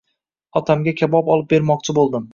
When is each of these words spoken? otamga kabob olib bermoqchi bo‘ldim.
otamga 0.61 0.93
kabob 1.03 1.31
olib 1.37 1.53
bermoqchi 1.55 2.01
bo‘ldim. 2.01 2.27